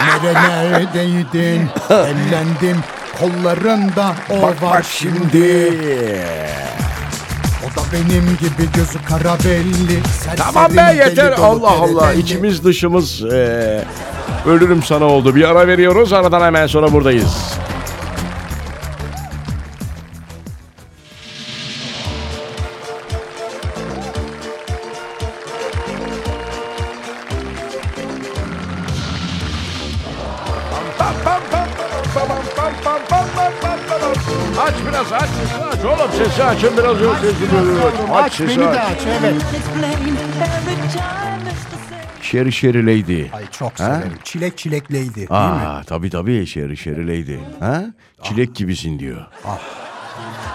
nerelerdeydin? 0.00 1.68
Ellendim 1.90 2.76
kollarında 3.20 4.14
o 4.30 4.66
var 4.66 4.86
şimdi. 4.90 5.72
O 7.64 7.76
da 7.76 7.82
benim 7.92 8.24
gibi 8.40 8.72
gözü 8.74 9.04
kara 9.08 9.38
belli. 9.44 10.00
Tamam 10.36 10.76
be 10.76 10.94
yeter. 10.96 11.32
Allah 11.32 11.70
Allah. 11.70 12.00
teredelli. 12.00 12.20
İçimiz 12.22 12.64
dışımız 12.64 13.20
eee, 13.22 13.84
ölürüm 14.46 14.82
sana 14.82 15.04
oldu. 15.04 15.34
Bir 15.34 15.44
ara 15.44 15.66
veriyoruz. 15.66 16.12
Aradan 16.12 16.40
hemen 16.40 16.66
sonra 16.66 16.92
buradayız. 16.92 17.54
Biraz 36.78 37.00
yok 37.00 37.16
sesi 37.20 37.50
duyuyor. 37.50 37.92
Aç 38.12 38.40
beni 38.40 38.58
de 38.58 38.68
aç 38.80 38.98
evet. 39.20 39.34
Şeri 42.22 42.52
Şeri 42.52 42.86
Lady. 42.86 43.22
Ay 43.32 43.50
çok 43.50 43.78
severim. 43.78 44.12
Çilek 44.24 44.58
çilekleydi 44.58 45.14
değil 45.14 45.28
mi? 45.30 45.36
Aa 45.36 45.82
tabii 45.86 46.10
tabii 46.10 46.46
Şeri 46.46 46.76
Şeri 46.76 47.06
Lady. 47.08 47.38
Ha? 47.60 47.84
Çilek 48.22 48.54
gibisin 48.54 48.98
diyor. 48.98 49.26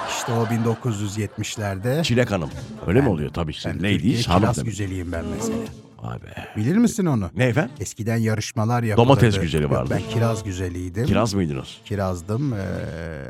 İşte 0.09 0.31
o 0.33 0.43
1970'lerde. 0.45 2.03
Çilek 2.03 2.31
Hanım. 2.31 2.49
Öyle 2.88 3.01
mi 3.01 3.09
oluyor? 3.09 3.29
Tabii 3.33 3.51
Ben 3.53 3.59
sen 3.59 3.79
Türkiye 3.79 4.21
hanım 4.21 4.53
güzeliyim 4.63 5.12
ben 5.12 5.25
mesela. 5.36 5.57
Vay 6.03 6.21
be. 6.23 6.33
Bilir 6.57 6.77
misin 6.77 7.05
onu? 7.05 7.29
Ne 7.35 7.45
efendim? 7.45 7.71
Eskiden 7.79 8.17
yarışmalar 8.17 8.83
yapılırdı. 8.83 9.09
Domates 9.09 9.39
güzeli 9.39 9.69
vardı. 9.69 9.89
Ben 9.93 10.09
kiraz 10.09 10.43
güzeliydim. 10.43 11.05
Kiraz 11.05 11.33
mıydınız? 11.33 11.77
Kirazdım. 11.85 12.53
Ee, 12.53 12.59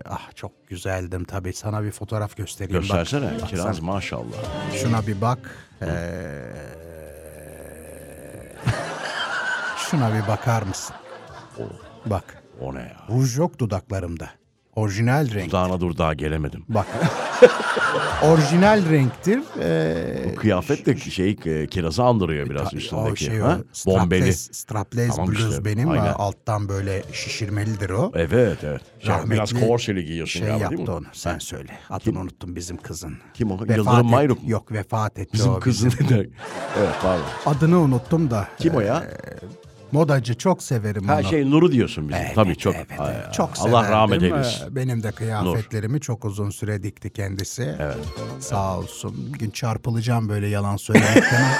ah 0.10 0.32
çok 0.36 0.68
güzeldim 0.68 1.24
tabii. 1.24 1.54
Sana 1.54 1.84
bir 1.84 1.92
fotoğraf 1.92 2.38
göstereyim. 2.38 2.76
Bak, 2.76 2.82
Göstersene. 2.82 3.32
baksana. 3.32 3.50
Kiraz 3.50 3.80
maşallah. 3.80 4.38
Şuna 4.82 5.08
bir 5.08 5.22
bak. 5.22 5.40
Ee, 5.82 5.88
şuna 9.78 10.14
bir 10.14 10.28
bakar 10.28 10.64
mısın? 10.64 10.96
Bak. 12.06 12.44
O 12.62 12.76
ne 12.76 12.80
ya? 12.80 12.98
Ruj 13.10 13.38
yok 13.38 13.60
dudaklarımda. 13.60 14.30
Orijinal 14.76 15.32
renk. 15.34 15.52
Dağına 15.52 15.82
dur 15.82 15.98
daha 15.98 16.14
gelemedim. 16.14 16.64
Bak. 16.70 16.86
Orijinal 18.24 18.90
renktir. 18.92 19.40
Ee, 19.62 20.36
Kıyafet 20.36 20.86
de 20.86 20.98
şey 20.98 21.38
e, 21.46 21.68
kirazı 21.68 22.04
andırıyor 22.04 22.50
biraz 22.50 22.74
üstündeki. 22.74 23.12
o 23.12 23.16
şey 23.16 23.38
ha? 23.40 23.58
o 23.86 23.92
Bombeli. 23.92 24.34
strapless, 24.34 24.52
strapless 24.52 25.16
Tamam 25.16 25.32
bluz 25.32 25.50
işte, 25.50 25.66
benim. 25.66 25.90
aynen. 25.90 26.14
Alttan 26.14 26.70
böyle 26.70 27.04
şişirmelidir 27.14 27.90
o. 27.90 28.12
Evet 28.16 28.58
evet. 28.64 28.82
Sen 29.06 29.30
biraz 29.30 29.52
Rahmetli 29.54 29.68
korseli 29.68 30.06
giyiyorsun 30.06 30.40
şey 30.40 30.50
galiba 30.50 30.70
değil 30.70 30.82
mi? 30.82 30.92
onu. 30.92 31.06
Sen 31.14 31.38
söyle. 31.40 31.72
Adını 31.90 32.20
unuttum 32.20 32.56
bizim 32.56 32.78
kızın. 32.78 33.18
Kim 33.34 33.52
o? 33.52 33.54
Vefat 33.62 33.78
Yıldırım 33.78 34.10
Mayruk 34.10 34.44
mu? 34.44 34.52
Yok 34.52 34.72
vefat 34.72 35.20
etti 35.20 35.34
Bizim 35.34 35.52
o. 35.52 35.60
kızın 35.60 35.94
ne 36.02 36.10
der? 36.10 36.26
Evet 36.80 36.96
pardon. 37.02 37.26
Adını 37.46 37.80
unuttum 37.80 38.32
da. 38.32 38.48
Kim 38.60 38.76
o 38.76 38.80
ya? 38.80 39.04
Ee, 39.04 39.33
Modacı 39.94 40.34
çok 40.38 40.64
severim 40.64 41.04
Ha 41.08 41.16
onu. 41.20 41.24
şey 41.30 41.52
Nur'u 41.52 41.72
diyorsun 41.72 42.10
bizim. 42.10 42.22
Evet, 42.22 42.36
Tabii 42.36 42.56
çok. 42.56 42.76
evet, 42.76 42.88
Ay, 43.00 43.14
evet. 43.16 43.34
çok 43.34 43.50
Allah 43.50 43.68
severdim. 43.68 43.92
rahmet 43.92 44.24
eylesin. 44.24 44.66
Ee, 44.72 44.76
Benim 44.76 45.04
de 45.04 45.12
kıyafetlerimi 45.12 46.00
çok 46.02 46.26
uzun 46.26 46.50
süre 46.50 46.84
dikti 46.84 47.14
kendisi. 47.14 47.76
Evet. 47.80 47.98
Sağ 48.40 48.78
olsun. 48.80 49.34
Bir 49.34 49.40
gün 49.40 49.50
çarpılacağım 49.50 50.30
böyle 50.30 50.48
yalan 50.48 50.78
söylemekten. 50.78 51.44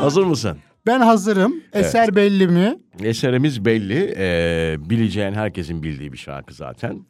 Hazır 0.00 0.24
mısın? 0.24 0.58
ben 0.86 1.00
hazırım. 1.00 1.54
Eser 1.72 2.16
belli 2.16 2.48
mi? 2.48 2.78
Eserimiz 3.02 3.64
belli. 3.64 4.14
Ee, 4.18 4.76
bileceğin 4.78 5.32
herkesin 5.32 5.82
bildiği 5.82 6.12
bir 6.12 6.18
şarkı 6.18 6.54
zaten 6.54 7.06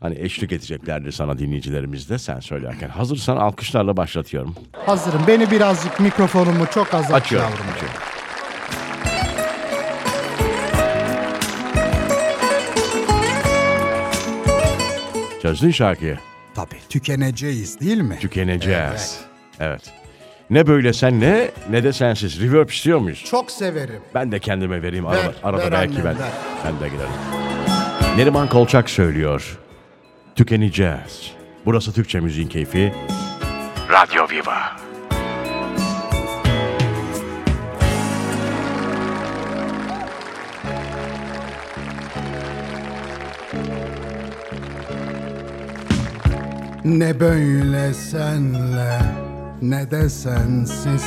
hani 0.00 0.18
eşlik 0.18 0.52
edeceklerdir 0.52 1.12
sana 1.12 1.38
dinleyicilerimiz 1.38 2.10
de 2.10 2.18
sen 2.18 2.40
söylerken. 2.40 2.88
Hazırsan 2.88 3.36
alkışlarla 3.36 3.96
başlatıyorum. 3.96 4.54
Hazırım. 4.72 5.22
Beni 5.28 5.50
birazcık 5.50 6.00
mikrofonumu 6.00 6.66
çok 6.74 6.94
az 6.94 7.12
açıyorum. 7.12 7.52
Açıyorum. 7.52 7.74
açıyorum. 7.74 8.00
Çözdün 15.42 15.70
şarkıyı. 15.70 16.18
Tabii. 16.54 16.76
Tükeneceğiz 16.88 17.80
değil 17.80 18.00
mi? 18.00 18.18
Tükeneceğiz. 18.20 18.80
Evet. 18.80 19.20
evet. 19.60 19.92
Ne 20.50 20.66
böyle 20.66 20.92
sen 20.92 21.20
ne 21.20 21.50
ne 21.70 21.84
de 21.84 21.92
sensiz. 21.92 22.40
Reverb 22.40 22.68
istiyor 22.68 22.98
muyuz? 22.98 23.24
Çok 23.30 23.50
severim. 23.50 24.00
Ben 24.14 24.32
de 24.32 24.38
kendime 24.38 24.82
vereyim 24.82 25.06
ver, 25.06 25.12
arada, 25.12 25.34
arada 25.42 25.62
ver 25.62 25.72
belki 25.72 25.92
annem, 25.94 26.04
ben. 26.04 26.18
Ver. 26.18 26.30
Ben 26.64 26.80
de 26.80 26.88
giderim. 26.88 27.10
Neriman 28.16 28.48
Kolçak 28.48 28.90
söylüyor. 28.90 29.58
Tükeneceğiz. 30.38 31.32
Burası 31.66 31.92
Türkçe 31.92 32.20
Müziğin 32.20 32.48
Keyfi. 32.48 32.92
Radyo 33.90 34.28
Viva. 34.30 34.76
Ne 46.84 47.20
böyle 47.20 47.94
senle 47.94 49.00
ne 49.62 49.90
de 49.90 50.08
sensiz 50.08 51.04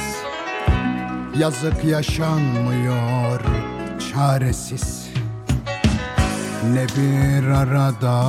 Yazık 1.37 1.83
yaşanmıyor 1.83 3.41
çaresiz 4.13 5.00
Ne 6.63 6.85
bir 6.97 7.47
arada 7.47 8.23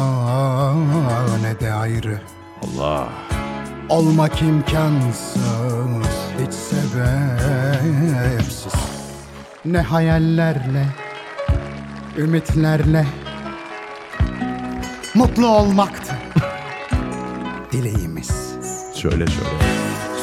ne 1.42 1.60
de 1.60 1.72
ayrı. 1.72 2.20
Allah. 2.62 3.08
Olmak 3.88 4.42
imkansız 4.42 5.36
hiç 6.40 6.54
sebepsiz. 6.54 7.92
Ne 9.64 9.80
hayallerle 9.82 10.86
ümitlerle 12.18 13.06
Mutlu 15.14 15.46
olmaktı. 15.46 16.14
Dileğimiz. 17.72 18.30
Söyle 18.94 19.26
söyle. 19.26 19.62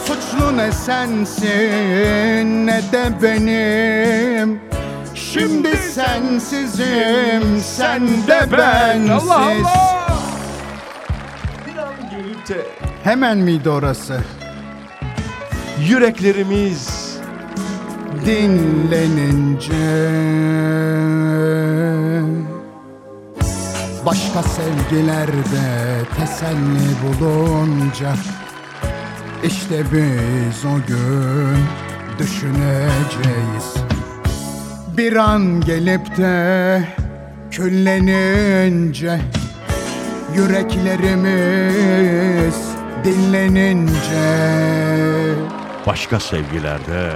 Suçlu 0.05 0.57
ne 0.57 0.71
sensin 0.71 2.67
ne 2.67 2.81
de 2.91 3.11
benim 3.21 4.68
Şimdi 5.33 5.77
sensizim 5.77 7.61
sen 7.63 8.07
de 8.07 8.57
bensiz. 8.57 9.67
Hemen 13.03 13.37
miydi 13.37 13.69
orası? 13.69 14.21
Yüreklerimiz. 15.87 17.09
Dinlenince. 18.25 19.73
Başka 24.05 24.43
sevgilerde 24.43 26.01
teselli 26.17 26.89
bulunca 27.03 28.13
işte 29.43 29.83
biz 29.91 30.65
o 30.65 30.87
gün 30.87 31.65
düşüneceğiz 32.19 33.88
Bir 34.97 35.15
an 35.15 35.61
gelip 35.61 36.17
de 36.17 36.83
küllenince 37.51 39.19
Yüreklerimiz 40.35 42.55
dinlenince 43.03 44.29
başka 45.87 46.19
sevgilerde. 46.19 47.11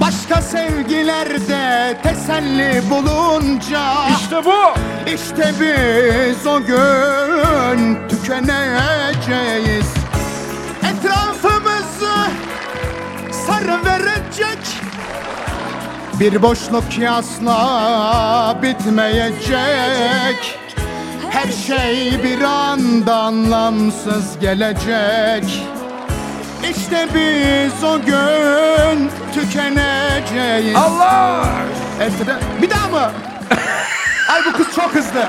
Başka 0.00 0.42
sevgilerde 0.42 1.96
teselli 2.02 2.82
bulunca 2.90 3.82
İşte 4.20 4.36
bu. 4.44 4.74
İşte 5.14 5.52
biz 5.60 6.46
o 6.46 6.60
gün 6.60 7.98
tükeneceğiz 8.08 9.86
Etrafımızı 10.82 12.14
sarı 13.46 13.84
verecek 13.84 14.71
Bir 16.22 16.42
boşluk 16.42 16.90
ki 16.90 17.10
asla 17.10 18.58
bitmeyecek 18.62 20.58
Her 21.30 21.52
şey 21.52 22.22
bir 22.22 22.42
anda 22.42 23.16
anlamsız 23.16 24.38
gelecek 24.40 25.44
İşte 26.70 27.08
biz 27.14 27.84
o 27.84 28.00
gün 28.00 29.10
tükeneceğiz 29.34 30.76
Allah. 30.76 31.48
Etre... 32.00 32.36
Bir 32.62 32.70
daha 32.70 32.88
mı? 32.88 33.12
Ay 34.28 34.40
bu 34.46 34.52
kız 34.56 34.66
çok 34.74 34.94
hızlı. 34.94 35.28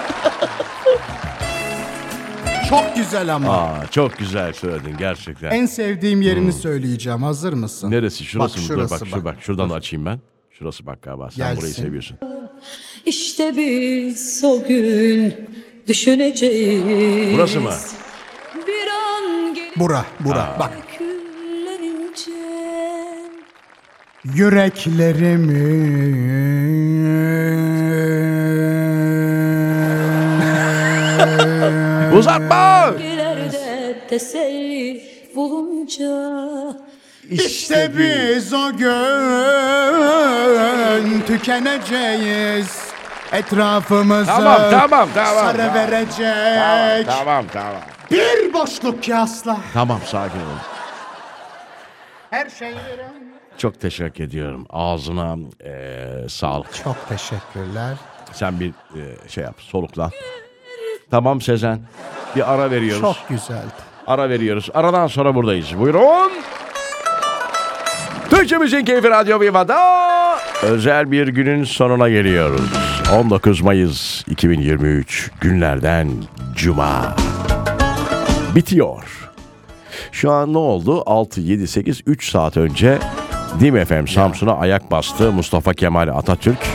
çok 2.70 2.96
güzel 2.96 3.36
ama. 3.36 3.58
Aa, 3.58 3.88
çok 3.92 4.18
güzel 4.18 4.54
söyledin 4.54 4.98
gerçekten. 4.98 5.52
En 5.52 5.66
sevdiğim 5.66 6.22
yerini 6.22 6.54
söyleyeceğim. 6.54 7.24
Hazır 7.24 7.54
mısın? 7.54 7.92
Neresi? 7.92 8.24
Şurası 8.24 8.58
mı? 8.58 8.64
Dur 8.64 8.74
şurası 8.74 9.06
bak, 9.06 9.10
şu, 9.10 9.26
bak. 9.26 9.36
Şuradan 9.40 9.70
da 9.70 9.74
açayım 9.74 10.06
ben. 10.06 10.20
Şurası 10.60 10.86
bak 10.86 11.02
galiba. 11.02 11.30
Sen 11.32 11.38
Gelsin. 11.38 11.58
burayı 11.62 11.74
seviyorsun. 11.74 12.18
İşte 13.06 13.58
biz 13.58 14.44
o 14.44 14.64
gün 14.68 15.34
düşüneceğiz. 15.88 17.34
Burası 17.36 17.60
mı? 17.62 17.74
Bir 18.68 18.88
an 18.88 19.54
gelip 19.54 19.78
Bura, 19.78 20.06
bura. 20.20 20.56
Bak. 20.60 20.72
küllenince 20.98 22.32
Yüreklerimi 24.24 25.64
Uzatma! 32.18 32.94
Gelerde 32.98 33.96
teselli 34.10 35.04
bulunca 35.36 36.10
İşte 37.32 37.92
biz 37.98 38.54
o 38.54 38.72
gün 38.78 38.92
tükeneceğiz. 41.28 42.84
Etrafımızı 43.32 44.26
Tamam, 44.26 44.62
tamam, 44.72 45.10
tamam, 45.14 45.46
sarı 45.46 45.58
tamam. 45.58 45.74
verecek. 45.76 47.08
Tamam 47.08 47.46
tamam. 47.54 47.82
Bir 48.12 48.54
boşluk 48.54 49.04
ki 49.04 49.16
asla. 49.16 49.58
Tamam 49.74 50.00
sakin 50.06 50.40
ol. 50.40 50.44
Her 52.30 52.50
şey 52.50 52.76
Çok 53.58 53.82
teşekkür 53.82 54.24
ediyorum. 54.24 54.66
Ağzına 54.70 55.36
eee 55.66 56.30
sağlık. 56.30 56.84
Çok 56.84 57.10
teşekkürler. 57.10 57.98
Sen 58.32 58.60
bir 58.60 58.66
eee, 58.96 59.02
şey 59.28 59.44
yap, 59.44 59.56
solukla. 59.60 60.10
Tamam 61.12 61.42
Sezen. 61.42 61.80
Bir 62.36 62.54
ara 62.54 62.72
veriyoruz. 62.72 63.02
Çok 63.02 63.30
güzeldi. 63.30 63.74
Ara 64.08 64.30
veriyoruz. 64.30 64.70
Aradan 64.74 65.08
sonra 65.08 65.36
buradayız. 65.36 65.80
Buyurun. 65.80 66.32
Müziğin 68.52 68.86
Keyfi 68.86 69.10
Radyo 69.10 69.40
Viva'da 69.40 69.80
özel 70.64 71.12
bir 71.12 71.28
günün 71.28 71.64
sonuna 71.64 72.10
geliyoruz. 72.10 72.70
19 73.14 73.62
Mayıs 73.62 74.28
2023 74.28 75.32
günlerden 75.42 76.10
Cuma. 76.56 77.16
Bitiyor. 78.56 79.32
Şu 80.12 80.32
an 80.32 80.54
ne 80.54 80.58
oldu? 80.58 81.04
6, 81.06 81.42
7, 81.42 81.68
8, 81.68 82.02
3 82.06 82.32
saat 82.32 82.58
önce 82.58 82.98
Dim 83.60 83.86
FM 83.86 84.08
Samsun'a 84.08 84.54
ayak 84.54 84.92
bastı 84.92 85.32
Mustafa 85.32 85.74
Kemal 85.74 86.08
Atatürk. 86.08 86.68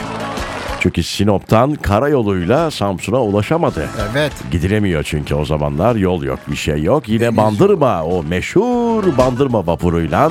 Çünkü 0.79 1.03
Sinop'tan 1.03 1.75
karayoluyla 1.75 2.71
Samsun'a 2.71 3.21
ulaşamadı. 3.21 3.89
Evet. 4.11 4.31
Gidilemiyor 4.51 5.03
çünkü 5.03 5.35
o 5.35 5.45
zamanlar 5.45 5.95
yol 5.95 6.23
yok 6.23 6.39
bir 6.47 6.55
şey 6.55 6.83
yok. 6.83 7.09
Yine 7.09 7.37
Bandırma 7.37 8.03
o 8.03 8.23
meşhur 8.23 9.17
Bandırma 9.17 9.67
vapuruyla 9.67 10.29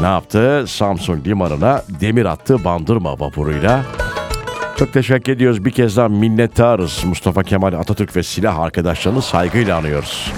ne 0.00 0.06
yaptı? 0.06 0.64
Samsun 0.68 1.22
limanına 1.24 1.82
demir 2.00 2.24
attı 2.24 2.64
Bandırma 2.64 3.20
vapuruyla. 3.20 3.82
Çok 4.78 4.92
teşekkür 4.92 5.32
ediyoruz. 5.32 5.64
Bir 5.64 5.70
kez 5.70 5.96
daha 5.96 6.08
minnettarız. 6.08 7.04
Mustafa 7.04 7.42
Kemal 7.42 7.72
Atatürk 7.72 8.16
ve 8.16 8.22
silah 8.22 8.58
arkadaşlarını 8.58 9.22
saygıyla 9.22 9.78
anıyoruz. 9.78 10.32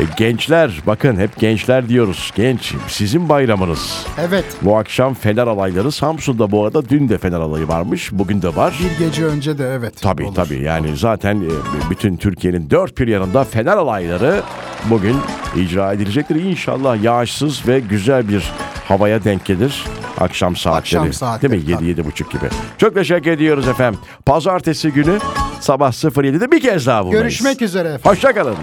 E, 0.00 0.02
gençler 0.16 0.80
bakın 0.86 1.16
hep 1.16 1.38
gençler 1.38 1.88
diyoruz. 1.88 2.32
Genç 2.34 2.74
sizin 2.88 3.28
bayramınız. 3.28 4.06
Evet. 4.18 4.44
Bu 4.62 4.76
akşam 4.76 5.14
Fener 5.14 5.46
alayları 5.46 5.92
Samsun'da 5.92 6.50
bu 6.50 6.64
arada 6.64 6.88
dün 6.88 7.08
de 7.08 7.18
Fener 7.18 7.40
alayı 7.40 7.68
varmış. 7.68 8.12
Bugün 8.12 8.42
de 8.42 8.56
var. 8.56 8.80
Bir 8.80 9.04
gece 9.06 9.24
önce 9.24 9.58
de 9.58 9.68
evet. 9.68 9.94
Tabii 10.02 10.24
olur. 10.24 10.34
tabii 10.34 10.62
yani 10.62 10.96
zaten 10.96 11.36
e, 11.36 11.50
bütün 11.90 12.16
Türkiye'nin 12.16 12.70
dört 12.70 12.98
bir 12.98 13.08
yanında 13.08 13.44
Fener 13.44 13.76
alayları 13.76 14.40
bugün 14.84 15.16
icra 15.56 15.92
edilecektir. 15.92 16.36
İnşallah 16.36 17.02
yağışsız 17.02 17.68
ve 17.68 17.80
güzel 17.80 18.28
bir 18.28 18.52
havaya 18.88 19.24
denk 19.24 19.44
gelir. 19.44 19.84
Akşam 20.20 20.56
saatleri. 20.56 21.00
Akşam 21.00 21.12
saatleri, 21.12 21.52
Değil 21.52 21.68
mi? 21.68 21.74
tabii. 21.74 21.90
7-7.30 22.00 22.32
gibi. 22.32 22.48
Çok 22.78 22.94
teşekkür 22.94 23.30
ediyoruz 23.30 23.68
efendim. 23.68 24.00
Pazartesi 24.26 24.90
günü 24.92 25.18
sabah 25.60 25.92
07'de 25.92 26.50
bir 26.52 26.60
kez 26.60 26.86
daha 26.86 27.04
buradayız. 27.04 27.22
Görüşmek 27.22 27.62
üzere 27.62 27.88
efendim. 27.88 28.10
Hoşçakalın. 28.10 28.56